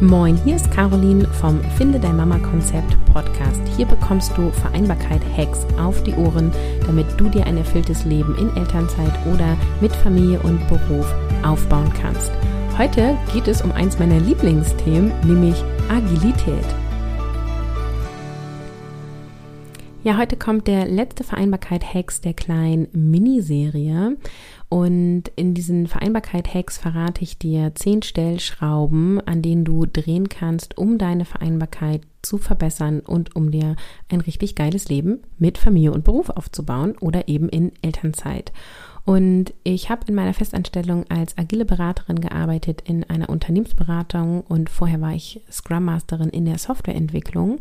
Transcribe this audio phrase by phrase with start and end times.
[0.00, 3.60] Moin, hier ist Caroline vom Finde dein Mama Konzept Podcast.
[3.76, 6.52] Hier bekommst du Vereinbarkeit Hacks auf die Ohren,
[6.86, 11.12] damit du dir ein erfülltes Leben in Elternzeit oder mit Familie und Beruf
[11.42, 12.30] aufbauen kannst.
[12.78, 16.64] Heute geht es um eins meiner Lieblingsthemen, nämlich Agilität.
[20.08, 24.16] Ja, heute kommt der letzte Vereinbarkeit-Hacks der kleinen Miniserie.
[24.70, 30.96] Und in diesen Vereinbarkeit-Hacks verrate ich dir zehn Stellschrauben, an denen du drehen kannst, um
[30.96, 33.76] deine Vereinbarkeit zu verbessern und um dir
[34.10, 38.50] ein richtig geiles Leben mit Familie und Beruf aufzubauen oder eben in Elternzeit.
[39.08, 45.00] Und ich habe in meiner Festanstellung als agile Beraterin gearbeitet in einer Unternehmensberatung und vorher
[45.00, 47.58] war ich Scrum Masterin in der Softwareentwicklung.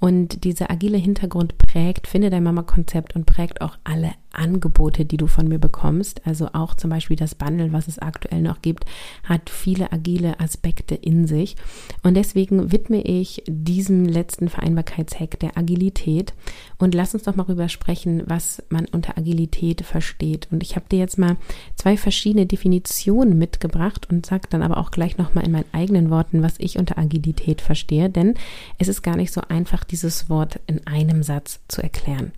[0.00, 5.26] Und dieser agile Hintergrund prägt, finde dein Mama-Konzept und prägt auch alle Angebote, die du
[5.26, 6.22] von mir bekommst.
[6.24, 8.84] Also auch zum Beispiel das Bundle, was es aktuell noch gibt,
[9.24, 11.56] hat viele agile Aspekte in sich.
[12.02, 16.34] Und deswegen widme ich diesem letzten Vereinbarkeitshack der Agilität.
[16.78, 20.48] Und lass uns doch mal rüber sprechen, was man unter Agilität versteht.
[20.50, 21.36] Und ich habe dir jetzt mal
[21.76, 26.42] zwei verschiedene Definitionen mitgebracht und sage dann aber auch gleich nochmal in meinen eigenen Worten,
[26.42, 28.10] was ich unter Agilität verstehe.
[28.10, 28.34] Denn
[28.78, 32.32] es ist gar nicht so einfach, dieses Wort in einem Satz zu erklären.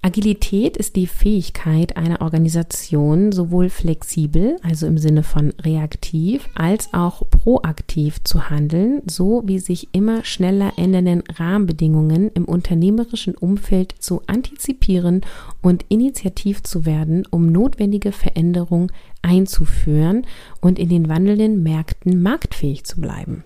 [0.00, 7.28] Agilität ist die Fähigkeit einer Organisation, sowohl flexibel, also im Sinne von reaktiv, als auch
[7.28, 15.22] proaktiv zu handeln, so wie sich immer schneller ändernden Rahmenbedingungen im unternehmerischen Umfeld zu antizipieren
[15.62, 20.26] und initiativ zu werden, um notwendige Veränderungen einzuführen
[20.60, 23.42] und in den wandelnden Märkten marktfähig zu bleiben.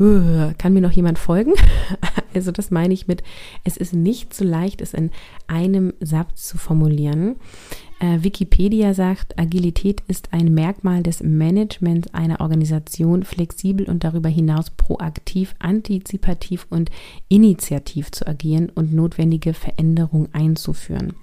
[0.00, 1.52] Kann mir noch jemand folgen?
[2.32, 3.24] Also das meine ich mit,
[3.64, 5.10] es ist nicht so leicht, es in
[5.48, 7.34] einem Satz zu formulieren.
[7.98, 14.70] Äh, Wikipedia sagt, Agilität ist ein Merkmal des Managements einer Organisation, flexibel und darüber hinaus
[14.70, 16.90] proaktiv, antizipativ und
[17.28, 21.14] initiativ zu agieren und notwendige Veränderungen einzuführen.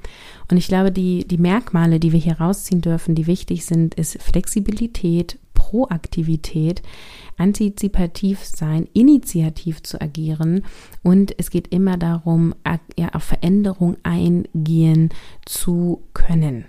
[0.51, 4.21] Und ich glaube, die, die Merkmale, die wir hier rausziehen dürfen, die wichtig sind, ist
[4.21, 6.81] Flexibilität, Proaktivität,
[7.35, 10.63] antizipativ sein, initiativ zu agieren
[11.03, 12.55] und es geht immer darum,
[12.97, 15.09] ja, auf Veränderung eingehen
[15.45, 16.63] zu können.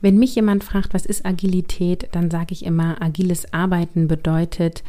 [0.00, 4.84] Wenn mich jemand fragt, was ist Agilität, dann sage ich immer, agiles Arbeiten bedeutet,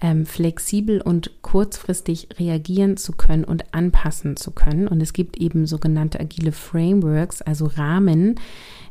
[0.00, 4.88] ähm, flexibel und kurzfristig reagieren zu können und anpassen zu können.
[4.88, 8.34] Und es gibt eben sogenannte agile Frameworks, also Rahmen,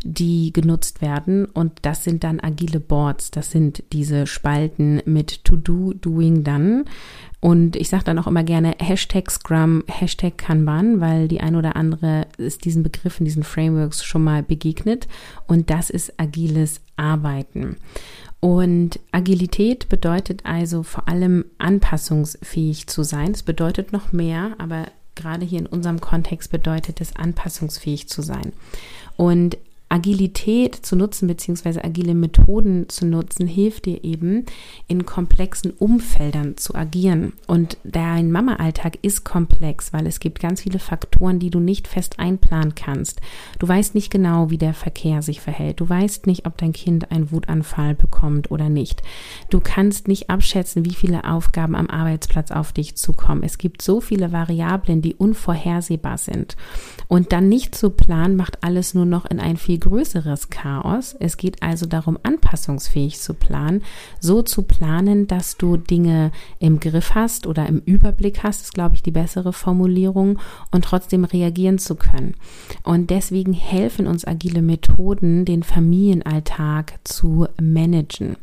[0.03, 1.45] die genutzt werden.
[1.45, 3.29] Und das sind dann agile Boards.
[3.31, 6.85] Das sind diese Spalten mit To Do, Doing, Done.
[7.39, 11.75] Und ich sage dann auch immer gerne Hashtag Scrum, Hashtag Kanban, weil die ein oder
[11.75, 15.07] andere ist diesen Begriffen, diesen Frameworks schon mal begegnet.
[15.45, 17.77] Und das ist agiles Arbeiten.
[18.45, 23.31] Und Agilität bedeutet also vor allem anpassungsfähig zu sein.
[23.31, 24.85] Es bedeutet noch mehr, aber
[25.15, 28.53] gerade hier in unserem Kontext bedeutet es anpassungsfähig zu sein.
[29.17, 29.57] Und
[29.87, 34.45] Agilität zu nutzen, beziehungsweise agile Methoden zu nutzen, hilft dir eben,
[34.87, 37.33] in komplexen Umfeldern zu agieren.
[37.47, 42.19] Und dein Mama-Alltag ist komplex, weil es gibt ganz viele Faktoren, die du nicht fest
[42.19, 43.21] einplanen kannst.
[43.59, 45.79] Du weißt nicht genau, wie der Verkehr sich verhält.
[45.79, 49.03] Du weißt nicht, ob dein Kind einen Wutanfall bekommt oder nicht.
[49.51, 53.43] Du kannst nicht abschätzen, wie viele Aufgaben am Arbeitsplatz auf dich zukommen.
[53.43, 56.57] Es gibt so viele Variablen, die unvorhersehbar sind.
[57.07, 61.15] Und dann nicht zu planen, macht alles nur noch in ein viel viel größeres Chaos.
[61.19, 63.83] Es geht also darum, anpassungsfähig zu planen,
[64.19, 68.95] so zu planen, dass du Dinge im Griff hast oder im Überblick hast, ist, glaube
[68.95, 70.39] ich, die bessere Formulierung,
[70.71, 72.35] und trotzdem reagieren zu können.
[72.83, 78.37] Und deswegen helfen uns agile Methoden, den Familienalltag zu managen.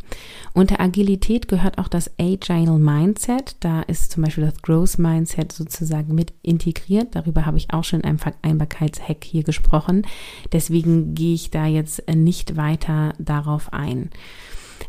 [0.55, 3.57] Unter Agilität gehört auch das Agile Mindset.
[3.61, 7.15] Da ist zum Beispiel das Growth Mindset sozusagen mit integriert.
[7.15, 10.07] Darüber habe ich auch schon in einem Vereinbarkeitshack hier gesprochen.
[10.53, 14.11] Deswegen gehe ich da jetzt nicht weiter darauf ein.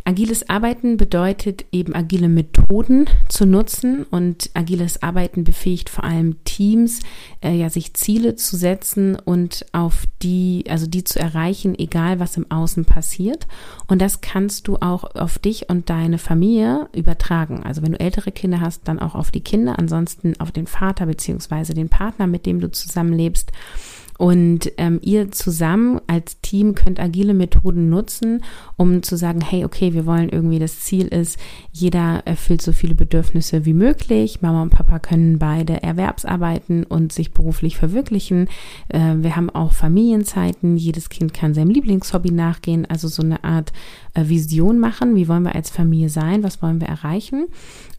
[0.04, 7.02] Agiles Arbeiten bedeutet eben agile Methoden zu nutzen und agiles Arbeiten befähigt vor allem Teams,
[7.44, 12.36] äh, ja, sich Ziele zu setzen und auf die, also die zu erreichen, egal was
[12.36, 13.46] im Außen passiert.
[13.86, 17.62] Und das kannst du auch auf dich und deine Familie übertragen.
[17.62, 21.06] Also wenn du ältere Kinder hast, dann auch auf die Kinder, ansonsten auf den Vater
[21.06, 23.52] beziehungsweise den Partner, mit dem du zusammenlebst.
[24.18, 28.44] Und ähm, ihr zusammen als Team könnt agile Methoden nutzen,
[28.78, 31.40] um zu sagen, hey, okay, wir wollen irgendwie, das Ziel ist,
[31.72, 34.42] jeder erfüllt so viele Bedürfnisse wie möglich.
[34.42, 38.48] Mama und Papa können beide Erwerbsarbeiten und sich beruflich verwirklichen.
[38.90, 40.78] Äh, wir haben auch Familienzeiten.
[40.78, 42.86] Jedes Kind kann seinem Lieblingshobby nachgehen.
[42.86, 43.74] Also so eine Art
[44.14, 45.16] äh, Vision machen.
[45.16, 46.44] Wie wollen wir als Familie sein?
[46.44, 47.48] Was wollen wir erreichen?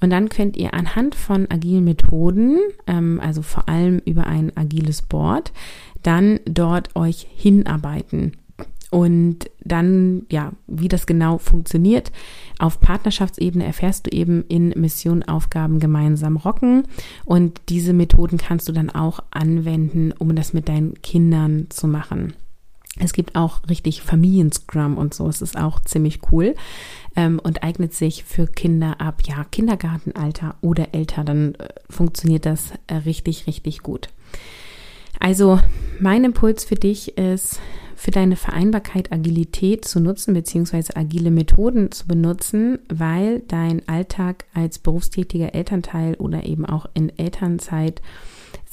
[0.00, 5.02] Und dann könnt ihr anhand von agilen Methoden, ähm, also vor allem über ein agiles
[5.02, 5.52] Board,
[6.04, 8.36] dann dort euch hinarbeiten.
[8.90, 12.12] Und dann, ja, wie das genau funktioniert,
[12.60, 16.84] auf Partnerschaftsebene erfährst du eben in Mission Aufgaben gemeinsam rocken.
[17.24, 22.34] Und diese Methoden kannst du dann auch anwenden, um das mit deinen Kindern zu machen.
[23.00, 25.28] Es gibt auch richtig Familienscrum und so.
[25.28, 26.54] Es ist auch ziemlich cool
[27.16, 31.24] ähm, und eignet sich für Kinder ab ja Kindergartenalter oder älter.
[31.24, 34.10] Dann äh, funktioniert das äh, richtig, richtig gut.
[35.18, 35.58] Also
[36.00, 37.60] mein Impuls für dich ist,
[37.96, 44.78] für deine Vereinbarkeit Agilität zu nutzen, beziehungsweise agile Methoden zu benutzen, weil dein Alltag als
[44.78, 48.02] berufstätiger Elternteil oder eben auch in Elternzeit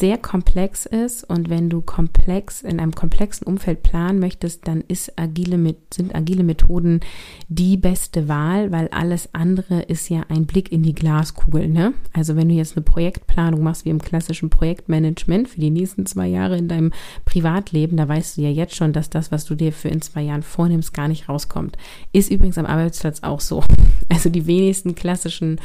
[0.02, 5.14] sehr komplex ist und wenn du komplex in einem komplexen Umfeld planen möchtest, dann ist
[5.16, 7.02] agile, sind agile Methoden
[7.50, 11.68] die beste Wahl, weil alles andere ist ja ein Blick in die Glaskugel.
[11.68, 11.94] Ne?
[12.14, 16.26] Also wenn du jetzt eine Projektplanung machst wie im klassischen Projektmanagement für die nächsten zwei
[16.26, 16.94] Jahre in deinem
[17.26, 20.24] Privatleben, da weißt du ja jetzt schon, dass das, was du dir für in zwei
[20.24, 21.78] Jahren vornimmst, gar nicht rauskommt.
[22.12, 23.64] Ist übrigens am Arbeitsplatz auch so.
[24.10, 25.62] Also die wenigsten klassischen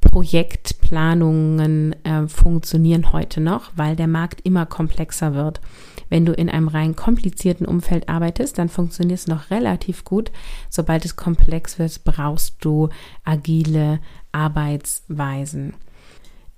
[0.00, 5.60] Projektplanungen äh, funktionieren heute noch, weil der Markt immer komplexer wird.
[6.08, 10.30] Wenn du in einem rein komplizierten Umfeld arbeitest, dann funktioniert es noch relativ gut.
[10.70, 12.88] Sobald es komplex wird, brauchst du
[13.24, 14.00] agile
[14.32, 15.74] Arbeitsweisen.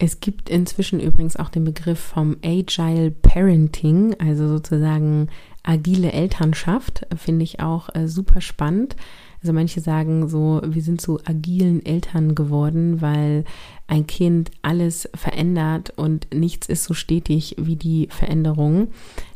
[0.00, 5.29] Es gibt inzwischen übrigens auch den Begriff vom Agile Parenting, also sozusagen
[5.69, 8.97] agile Elternschaft, finde ich auch äh, super spannend.
[9.43, 13.44] Also manche sagen so, wir sind zu agilen Eltern geworden, weil
[13.87, 18.88] ein Kind alles verändert und nichts ist so stetig wie die Veränderung.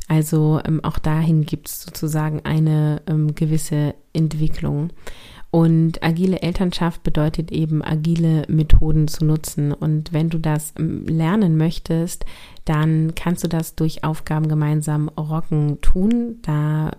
[0.07, 4.89] Also ähm, auch dahin gibt es sozusagen eine ähm, gewisse Entwicklung.
[5.53, 9.71] Und agile Elternschaft bedeutet eben, agile Methoden zu nutzen.
[9.71, 12.25] Und wenn du das ähm, lernen möchtest,
[12.65, 16.22] dann kannst du das durch Aufgaben gemeinsam rocken tun.
[16.41, 16.91] Da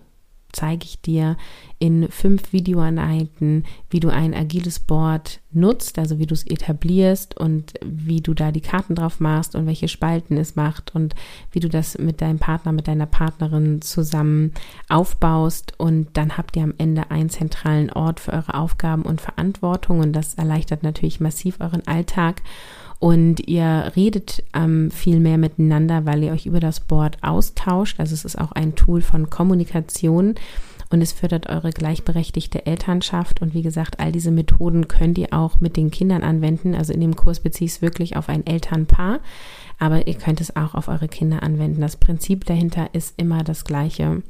[0.55, 1.35] zeige ich dir
[1.79, 7.73] in fünf Videoeinheiten, wie du ein agiles Board nutzt, also wie du es etablierst und
[7.83, 11.13] wie du da die Karten drauf machst und welche Spalten es macht und
[11.51, 14.53] wie du das mit deinem Partner, mit deiner Partnerin zusammen
[14.87, 15.73] aufbaust.
[15.77, 19.99] Und dann habt ihr am Ende einen zentralen Ort für eure Aufgaben und Verantwortung.
[19.99, 22.41] Und das erleichtert natürlich massiv euren Alltag
[22.99, 27.99] und ihr redet ähm, viel mehr miteinander, weil ihr euch über das Board austauscht.
[27.99, 30.35] Also es ist auch ein Tool von Kommunikation
[30.89, 33.41] und es fördert eure gleichberechtigte Elternschaft.
[33.41, 36.75] Und wie gesagt, all diese Methoden könnt ihr auch mit den Kindern anwenden.
[36.75, 39.19] Also in dem Kurs beziehe ich es wirklich auf ein Elternpaar,
[39.79, 41.81] aber ihr könnt es auch auf eure Kinder anwenden.
[41.81, 44.21] Das Prinzip dahinter ist immer das gleiche.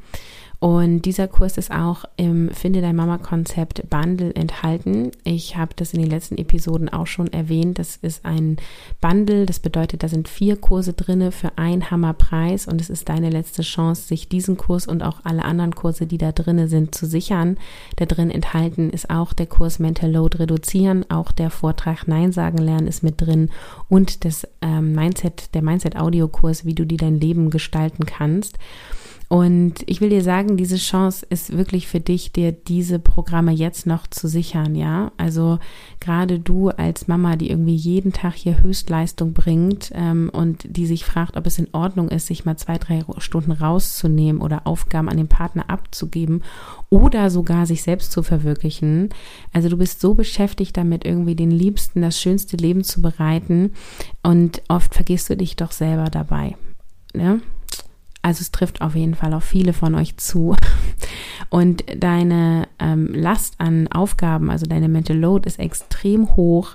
[0.59, 5.11] Und dieser Kurs ist auch im Finde dein Mama Konzept Bundle enthalten.
[5.23, 7.77] Ich habe das in den letzten Episoden auch schon erwähnt.
[7.77, 8.57] Das ist ein
[9.01, 9.45] Bundle.
[9.45, 13.61] Das bedeutet, da sind vier Kurse drinne für einen Hammerpreis und es ist deine letzte
[13.61, 17.57] Chance, sich diesen Kurs und auch alle anderen Kurse, die da drinne sind, zu sichern.
[17.97, 22.57] Da drin enthalten ist auch der Kurs Mental Load reduzieren, auch der Vortrag Nein sagen
[22.57, 23.49] lernen ist mit drin
[23.89, 28.57] und das ähm, Mindset, der Mindset Audiokurs, wie du dir dein Leben gestalten kannst.
[29.27, 33.87] Und ich will dir sagen, diese Chance ist wirklich für dich, dir diese Programme jetzt
[33.87, 35.11] noch zu sichern, ja.
[35.17, 35.57] Also
[35.99, 41.05] gerade du als Mama, die irgendwie jeden Tag hier Höchstleistung bringt ähm, und die sich
[41.05, 45.17] fragt, ob es in Ordnung ist, sich mal zwei, drei Stunden rauszunehmen oder Aufgaben an
[45.17, 46.43] den Partner abzugeben
[46.89, 49.09] oder sogar sich selbst zu verwirklichen.
[49.53, 53.71] Also du bist so beschäftigt damit, irgendwie den Liebsten das schönste Leben zu bereiten
[54.21, 56.55] und oft vergisst du dich doch selber dabei.
[57.13, 57.41] Ne?
[58.25, 60.55] Also es trifft auf jeden Fall auf viele von euch zu.
[61.51, 66.71] Und deine ähm, Last an Aufgaben, also deine Mental Load ist extrem hoch.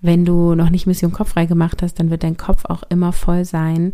[0.00, 3.12] Wenn du noch nicht Mission Kopf frei gemacht hast, dann wird dein Kopf auch immer
[3.12, 3.92] voll sein.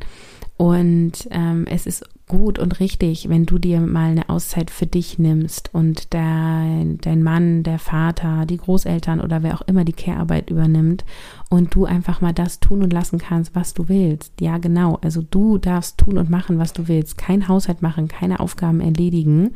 [0.58, 5.16] Und ähm, es ist gut und richtig, wenn du dir mal eine Auszeit für dich
[5.16, 10.50] nimmst und dein, dein Mann, der Vater, die Großeltern oder wer auch immer die Care-Arbeit
[10.50, 11.04] übernimmt
[11.48, 14.40] und du einfach mal das tun und lassen kannst, was du willst.
[14.40, 14.98] Ja, genau.
[15.00, 17.16] Also du darfst tun und machen, was du willst.
[17.16, 19.54] Kein Haushalt machen, keine Aufgaben erledigen,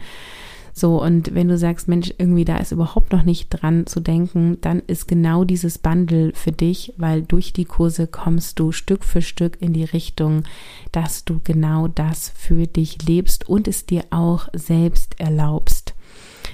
[0.73, 4.59] So, und wenn du sagst, Mensch, irgendwie da ist überhaupt noch nicht dran zu denken,
[4.61, 9.23] dann ist genau dieses Bundle für dich, weil durch die Kurse kommst du Stück für
[9.23, 10.45] Stück in die Richtung,
[10.91, 15.82] dass du genau das für dich lebst und es dir auch selbst erlaubst.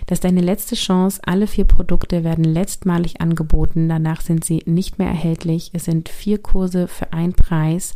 [0.08, 1.20] Das ist deine letzte Chance.
[1.26, 3.90] Alle vier Produkte werden letztmalig angeboten.
[3.90, 5.70] Danach sind sie nicht mehr erhältlich.
[5.74, 7.92] Es sind vier Kurse für einen Preis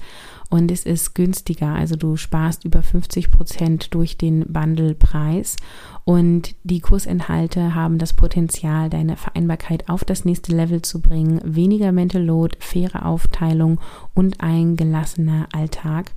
[0.51, 1.69] und es ist günstiger.
[1.69, 5.57] Also du sparst über 50 Prozent durch den Bundle-Preis
[6.05, 11.41] und die Kursinhalte haben das Potenzial, deine Vereinbarkeit auf das nächste Level zu bringen.
[11.43, 13.81] Weniger Mental Load, faire Aufteilung
[14.13, 16.13] und ein gelassener Alltag.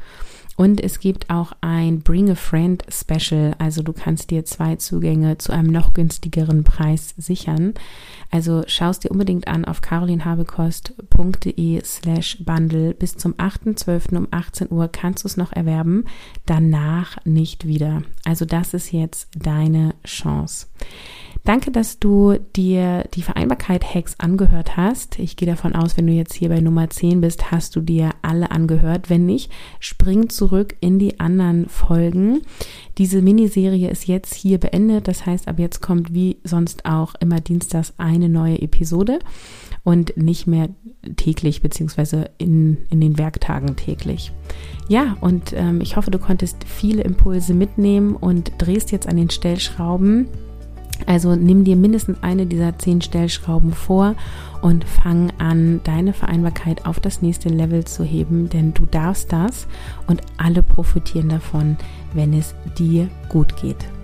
[0.58, 5.38] Und es gibt auch ein Bring a Friend Special, also du kannst dir zwei Zugänge
[5.38, 7.74] zu einem noch günstigeren Preis sichern.
[8.32, 12.94] Also schaust dir unbedingt an auf carolinhabekost.de slash bundle.
[12.94, 14.16] Bis zum 8.12.
[14.16, 16.06] um 18 Uhr kannst du es noch erwerben,
[16.46, 18.04] danach nicht wieder.
[18.24, 20.68] Also das ist jetzt deine Chance.
[21.46, 25.20] Danke, dass du dir die Vereinbarkeit-Hacks angehört hast.
[25.20, 28.10] Ich gehe davon aus, wenn du jetzt hier bei Nummer 10 bist, hast du dir
[28.24, 29.12] alle angehört.
[29.12, 32.42] Wenn nicht, spring zurück in die anderen Folgen.
[32.98, 35.08] Diese Miniserie ist jetzt hier beendet.
[35.08, 39.20] Das heißt, ab jetzt kommt wie sonst auch immer dienstags eine neue Episode
[39.84, 40.70] und nicht mehr
[41.16, 44.32] täglich, beziehungsweise in, in den Werktagen täglich.
[44.88, 49.30] Ja, und ähm, ich hoffe, du konntest viele Impulse mitnehmen und drehst jetzt an den
[49.30, 50.28] Stellschrauben
[51.06, 54.16] also nimm dir mindestens eine dieser zehn Stellschrauben vor
[54.62, 59.68] und fang an, deine Vereinbarkeit auf das nächste Level zu heben, denn du darfst das
[60.08, 61.78] und alle profitieren davon,
[62.14, 63.95] wenn es dir gut geht.